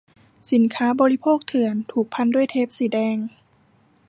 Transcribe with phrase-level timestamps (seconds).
[0.51, 3.17] สินค้าบริโภคเถื่อน ถูกพันด้วยเทปสีแดง